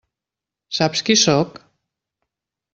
Saps 0.77 1.05
qui 1.09 1.17
sóc? 1.25 1.63